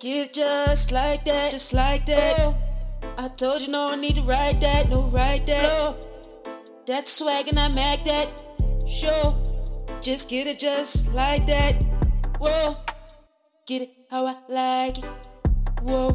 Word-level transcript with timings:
Get 0.00 0.28
it 0.28 0.32
just 0.32 0.92
like 0.92 1.24
that, 1.24 1.50
just 1.50 1.72
like 1.74 2.06
that. 2.06 2.54
I 3.18 3.26
told 3.36 3.62
you 3.62 3.68
no 3.68 3.90
I 3.92 3.96
need 3.96 4.14
to 4.14 4.22
write 4.22 4.60
that, 4.60 4.88
no 4.88 5.02
write 5.08 5.44
that. 5.46 6.06
That 6.86 7.08
swag 7.08 7.48
and 7.48 7.58
I 7.58 7.66
mag 7.74 8.04
that. 8.04 8.28
Sure, 8.86 9.34
just 10.00 10.30
get 10.30 10.46
it 10.46 10.60
just 10.60 11.12
like 11.14 11.44
that. 11.46 11.82
Whoa, 12.38 12.74
get 13.66 13.82
it 13.82 13.90
how 14.08 14.26
I 14.26 14.36
like 14.48 14.98
it. 14.98 15.06
Whoa, 15.82 16.12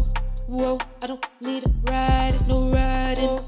whoa, 0.48 0.78
I 1.02 1.08
don't 1.08 1.28
need 1.42 1.64
to 1.64 1.72
ride 1.84 2.32
it, 2.34 2.48
no 2.48 2.72
riding. 2.72 3.40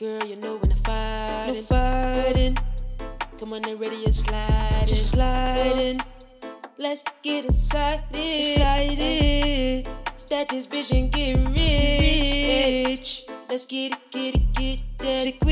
Girl, 0.00 0.26
you 0.26 0.34
know 0.42 0.56
when 0.56 0.72
I 0.72 0.74
fight, 0.82 1.54
no 1.54 1.62
fighting. 1.62 2.56
Come 3.38 3.52
on 3.52 3.64
and 3.68 3.78
ready, 3.78 3.94
you 3.98 4.10
sliding, 4.10 4.88
just 4.88 5.10
sliding. 5.12 6.00
Let's 6.80 7.02
get 7.24 7.44
excited, 7.44 8.14
excited. 8.14 9.90
Stack 10.14 10.46
this 10.46 10.64
bitch 10.64 10.96
and 10.96 11.10
get 11.10 11.36
rich. 11.48 13.26
Let's 13.50 13.66
get 13.66 13.94
it, 13.94 14.10
get 14.12 14.36
it, 14.36 14.52
get 14.52 14.82
that. 14.98 15.47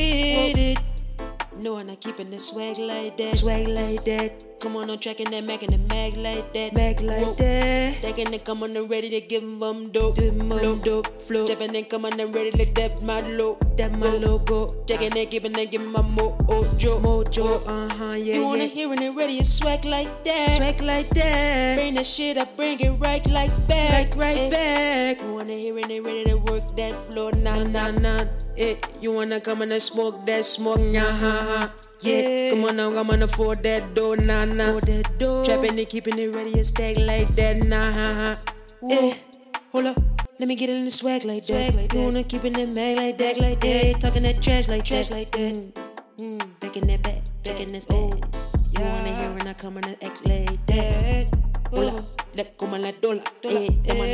I'm 1.97 2.13
keeping 2.13 2.31
the 2.31 2.39
swag 2.39 2.77
like 2.77 3.17
that. 3.17 3.37
Swag 3.37 3.69
like 3.69 4.05
that. 4.05 4.45
Come 4.61 4.77
on, 4.77 4.91
I'm 4.91 4.99
tracking 4.99 5.31
that 5.31 5.45
Mac 5.45 5.63
and 5.63 5.73
the 5.73 5.79
mag 5.89 6.13
like 6.21 6.53
that. 6.53 6.75
Mag 6.75 7.01
like 7.01 7.25
Whoa. 7.25 7.33
that. 7.41 7.97
Taking 8.03 8.35
it, 8.35 8.45
come 8.45 8.63
on, 8.63 8.77
I'm 8.77 8.87
ready 8.87 9.09
to 9.09 9.21
give 9.25 9.41
them 9.41 9.89
dope. 9.93 10.17
Give 10.17 10.37
them 10.37 10.51
flow, 10.51 10.77
dope, 10.85 11.23
flow. 11.23 11.47
Stepping 11.47 11.75
in, 11.75 11.85
come 11.85 12.05
on, 12.05 12.21
I'm 12.21 12.33
ready 12.33 12.51
to 12.51 12.67
that 12.75 13.01
my 13.01 13.25
low. 13.41 13.57
That 13.79 13.93
my 13.93 14.13
logo. 14.21 14.69
Taking 14.85 15.17
it, 15.17 15.31
giving 15.31 15.57
it, 15.57 15.71
giving 15.71 15.91
my 15.91 16.01
mojo. 16.01 17.01
Mojo, 17.01 17.49
uh 17.65 17.89
huh, 17.95 18.17
yeah. 18.17 18.35
You 18.35 18.45
wanna 18.45 18.69
hear 18.69 18.93
it 18.93 19.17
ready, 19.17 19.39
it's 19.41 19.57
swag 19.57 19.87
like 19.87 20.13
that. 20.25 20.57
Swag 20.61 20.83
like 20.83 21.09
that. 21.17 21.77
Bring 21.77 21.95
that 21.95 22.05
shit, 22.05 22.37
I 22.37 22.45
bring 22.45 22.79
it 22.79 22.93
right 23.01 23.25
like 23.31 23.49
back. 23.69 24.15
Like 24.15 24.17
right 24.21 24.51
back. 24.53 25.23
You 25.23 25.33
wanna 25.33 25.55
hear 25.55 25.79
it 25.79 25.89
ready 26.05 26.25
to 26.25 26.37
work 26.45 26.69
that 26.77 26.93
flow, 27.09 27.31
nah, 27.41 27.65
nah, 27.73 27.89
nah. 28.05 28.46
Eh, 28.59 28.75
you 29.03 29.13
wanna 29.13 29.39
come 29.39 29.61
and 29.61 29.73
smoke 29.83 30.25
that 30.25 30.43
smoke, 30.43 30.81
nah, 30.81 31.01
ha, 31.01 31.33
ha. 31.45 31.73
Yeah, 32.01 32.53
come 32.53 32.65
on 32.65 32.77
now, 32.77 32.89
I'm 32.89 33.11
on 33.11 33.21
afford 33.21 33.63
that 33.65 33.95
dough, 33.95 34.15
nah, 34.15 34.47
nah. 34.47 34.81
that 34.81 35.13
dough. 35.19 35.45
Trapping 35.45 35.79
it, 35.79 35.91
keeping 35.91 36.19
it 36.19 36.35
ready, 36.35 36.55
and 36.55 36.67
stack 36.67 36.97
like 36.97 37.29
that, 37.37 37.61
nah, 37.69 37.77
ha, 37.77 38.09
ha. 38.17 38.33
Eh, 38.91 39.13
hold 39.73 39.87
up. 39.87 39.97
Let 40.39 40.49
me 40.49 40.57
get 40.57 40.71
in 40.71 40.87
the 40.87 40.91
swag 40.91 41.25
like 41.25 41.45
that. 41.47 41.73
Swag 41.73 41.75
like 41.75 41.93
you 41.93 42.01
wanna 42.01 42.23
keep 42.23 42.45
in 42.45 42.55
the 42.55 42.67
mag 42.67 42.97
like 42.97 43.19
that, 43.19 43.39
like 43.39 43.61
that. 43.61 44.01
Talking 44.01 44.23
that 44.23 44.41
trash 44.41 44.69
like 44.69 44.85
trash 44.85 45.11
like 45.11 45.31
that. 45.33 45.53
Mm, 46.17 46.39
mm, 46.41 46.61
back 46.61 46.77
in 46.79 46.87
that 46.89 47.03
back, 47.03 47.21
back 47.45 47.61
in 47.61 47.69
this 47.73 47.87
oh. 47.91 48.09
You 48.73 48.81
wanna 48.81 49.13
hear 49.21 49.37
when 49.37 49.49
I 49.49 49.53
come 49.53 49.77
on 49.77 49.83
the 49.83 49.97
act 50.01 50.25
like 50.25 50.65
that. 50.73 51.29
Hola, 51.73 52.01
let 52.37 52.57
come 52.57 52.73
on 52.73 52.81
la 52.81 52.93
dola, 53.05 53.21
eh, 53.45 53.69
dama 53.85 54.05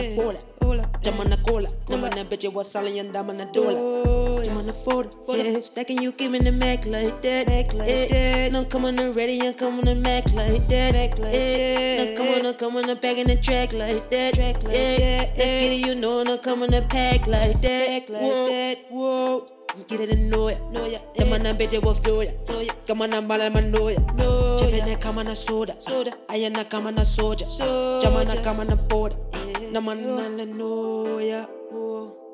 na 0.74 0.82
pola, 0.82 1.00
dama 1.02 1.24
na 1.24 1.36
cola, 1.36 1.68
dama 1.86 2.08
na 2.10 2.24
bitch 2.24 2.52
was 2.52 2.70
selling 2.70 2.98
and 2.98 3.12
dama 3.12 3.32
na 3.32 3.44
dola. 3.46 4.44
Dama 4.44 4.62
na 4.62 4.72
foda, 4.72 5.10
yeah, 5.28 5.58
stacking 5.60 6.00
you 6.00 6.12
give 6.12 6.30
me 6.30 6.38
the 6.38 6.52
mac 6.52 6.86
like 6.86 7.20
that, 7.22 7.46
mac 7.48 7.72
like 7.74 7.88
that. 7.88 8.52
No 8.52 8.64
come 8.64 8.84
on 8.84 8.96
the 8.96 9.02
and 9.02 9.56
come 9.58 9.78
on 9.78 9.84
the 9.84 9.94
mac 9.96 10.24
like 10.32 10.66
that, 10.68 10.92
mac 10.92 11.18
like 11.18 11.32
that. 11.32 12.16
No 12.16 12.16
come 12.16 12.34
on, 12.34 12.42
no 12.42 12.52
come 12.54 12.76
on 12.76 12.86
the 12.86 12.96
back 12.96 13.18
in 13.18 13.26
the 13.26 13.36
track 13.36 13.72
like 13.72 14.08
that, 14.10 14.34
track 14.34 14.62
like 14.62 14.72
that. 14.72 15.28
Let's 15.36 15.60
get 15.60 15.72
it, 15.72 15.86
you 15.86 15.94
know, 15.94 16.22
no 16.22 16.38
come 16.38 16.62
on 16.62 16.70
the 16.70 16.82
pack 16.88 17.26
like 17.26 17.60
that, 17.60 18.04
like 18.08 18.20
that. 18.20 18.76
Whoa. 18.90 19.46
Get 19.88 20.00
it 20.00 20.18
know 20.28 20.50
ya, 20.50 20.58
know 20.70 20.84
ya. 20.84 20.98
The 21.16 21.24
man 21.26 21.46
and 21.46 21.58
bitch 21.58 21.82
was 21.82 21.98
do 22.00 22.20
ya. 22.20 22.72
Come 22.86 23.02
on 23.02 23.14
and 23.14 23.26
ball 23.26 23.38
man 23.38 23.70
know 23.70 23.88
ya, 23.88 23.96
ya. 24.18 24.58
Chippin' 24.58 25.00
come 25.00 25.18
on 25.18 25.26
a 25.28 25.34
soda, 25.34 25.74
soda. 25.80 26.12
I 26.28 26.36
ain't 26.36 26.58
a 26.58 26.64
come 26.64 26.86
on 26.88 26.98
a 26.98 27.04
soldier, 27.04 27.46
soldier. 27.48 28.06
Jam 28.06 28.16
on 28.16 28.28
a 28.28 28.42
come 28.44 28.60
on 28.60 28.68
a 28.68 28.76
border. 28.88 29.16
No 29.72 29.80
man, 29.80 29.96
no 30.36 30.44
know 30.44 31.18
ya. 31.18 31.46
Oh. 31.72 32.31